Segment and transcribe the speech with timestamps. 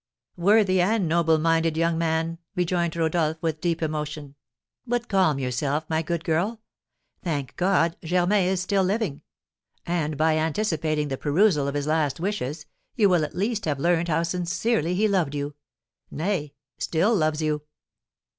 [0.37, 4.33] "Worthy and noble minded young man!" rejoined Rodolph, with deep emotion.
[4.87, 6.59] "But calm yourself, my good girl.
[7.21, 9.21] Thank God, Germain is still living!
[9.85, 14.07] And, by anticipating the perusal of his last wishes, you will at least have learned
[14.07, 15.53] how sincerely he loved you,
[16.09, 17.61] nay, still loves you!"